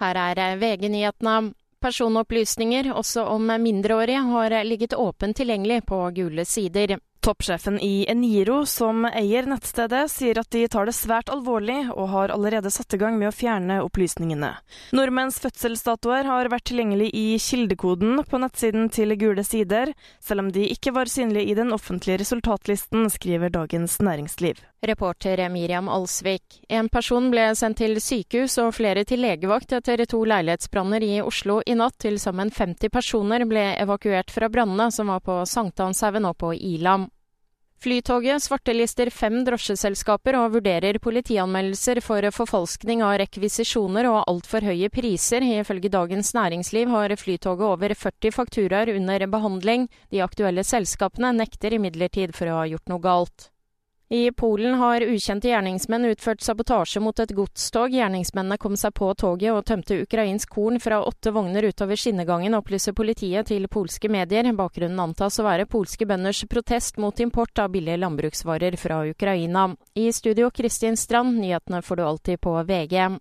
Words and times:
Her 0.00 0.16
er 0.16 0.56
VG-nyhetene. 0.56 1.52
Personopplysninger, 1.80 2.90
også 2.92 3.22
om 3.24 3.52
mindreårige, 3.60 4.20
har 4.32 4.54
ligget 4.64 4.94
åpent 4.94 5.36
tilgjengelig 5.36 5.82
på 5.88 6.00
gule 6.16 6.44
sider. 6.44 6.98
Toppsjefen 7.20 7.80
i 7.80 8.06
Eniro, 8.08 8.66
som 8.66 9.04
eier 9.04 9.44
nettstedet, 9.44 10.06
sier 10.08 10.38
at 10.40 10.48
de 10.54 10.62
tar 10.72 10.88
det 10.88 10.94
svært 10.96 11.28
alvorlig, 11.28 11.82
og 11.92 12.08
har 12.14 12.32
allerede 12.32 12.72
satt 12.72 12.96
i 12.96 13.00
gang 13.02 13.18
med 13.20 13.28
å 13.28 13.34
fjerne 13.36 13.76
opplysningene. 13.84 14.54
Nordmenns 14.96 15.36
fødselsdatoer 15.44 16.24
har 16.24 16.48
vært 16.48 16.70
tilgjengelig 16.70 17.10
i 17.12 17.26
kildekoden 17.36 18.24
på 18.24 18.40
nettsiden 18.40 18.88
til 18.88 19.12
Gule 19.20 19.44
sider, 19.44 19.92
selv 20.16 20.46
om 20.46 20.50
de 20.56 20.64
ikke 20.72 20.96
var 20.96 21.12
synlige 21.12 21.52
i 21.52 21.60
den 21.60 21.76
offentlige 21.76 22.22
resultatlisten, 22.24 23.10
skriver 23.12 23.52
Dagens 23.52 24.00
Næringsliv. 24.00 24.64
Reporter 24.82 25.48
Miriam 25.48 25.88
Alsvik. 25.92 26.62
En 26.68 26.88
person 26.88 27.28
ble 27.28 27.50
sendt 27.56 27.82
til 27.82 27.98
sykehus 28.00 28.56
og 28.62 28.72
flere 28.78 29.04
til 29.04 29.20
legevakt 29.20 29.74
etter 29.76 30.00
to 30.08 30.22
leilighetsbranner 30.24 31.04
i 31.04 31.18
Oslo 31.20 31.58
i 31.66 31.76
natt. 31.76 31.98
Til 32.00 32.16
sammen 32.22 32.48
50 32.48 32.88
personer 32.88 33.44
ble 33.44 33.66
evakuert 33.76 34.32
fra 34.32 34.48
brannene 34.48 34.88
som 34.94 35.12
var 35.12 35.20
på 35.20 35.42
Sankthanshaugen 35.44 36.24
og 36.30 36.38
på 36.40 36.54
Ilam. 36.56 37.09
Flytoget 37.80 38.42
svartelister 38.44 39.08
fem 39.08 39.38
drosjeselskaper 39.40 40.36
og 40.36 40.58
vurderer 40.58 40.98
politianmeldelser 41.00 42.02
for 42.04 42.26
forfalskning 42.36 43.00
av 43.00 43.14
rekvisisjoner 43.22 44.04
og 44.10 44.18
altfor 44.28 44.66
høye 44.68 44.90
priser. 44.92 45.40
Ifølge 45.40 45.88
Dagens 45.88 46.34
Næringsliv 46.36 46.92
har 46.92 47.14
Flytoget 47.16 47.64
over 47.64 47.94
40 47.96 48.34
fakturaer 48.36 48.92
under 48.98 49.24
behandling. 49.32 49.88
De 50.12 50.20
aktuelle 50.20 50.60
selskapene 50.60 51.32
nekter 51.38 51.78
imidlertid 51.78 52.36
for 52.36 52.52
å 52.52 52.58
ha 52.60 52.68
gjort 52.68 52.92
noe 52.92 53.00
galt. 53.00 53.48
I 54.12 54.32
Polen 54.32 54.74
har 54.74 55.00
ukjente 55.00 55.48
gjerningsmenn 55.48 56.04
utført 56.04 56.40
sabotasje 56.42 56.98
mot 57.00 57.20
et 57.22 57.30
godstog. 57.30 57.92
Gjerningsmennene 57.94 58.56
kom 58.58 58.74
seg 58.74 58.90
på 58.98 59.12
toget 59.14 59.54
og 59.54 59.62
tømte 59.68 60.00
ukrainsk 60.02 60.50
korn 60.56 60.80
fra 60.82 60.98
åtte 61.06 61.30
vogner 61.30 61.68
utover 61.68 61.94
skinnegangen, 61.94 62.56
opplyser 62.58 62.96
politiet 62.98 63.46
til 63.52 63.68
polske 63.70 64.10
medier. 64.10 64.50
Bakgrunnen 64.58 64.98
antas 64.98 65.38
å 65.38 65.46
være 65.46 65.68
polske 65.70 66.10
bønders 66.10 66.42
protest 66.50 66.98
mot 66.98 67.22
import 67.22 67.62
av 67.62 67.70
billige 67.70 68.02
landbruksvarer 68.02 68.74
fra 68.82 68.98
Ukraina. 69.12 69.68
I 69.94 70.10
studio 70.10 70.50
Kristin 70.50 70.98
Strand, 70.98 71.38
nyhetene 71.38 71.78
får 71.78 72.02
du 72.02 72.06
alltid 72.08 72.42
på 72.42 72.58
VG. 72.66 73.20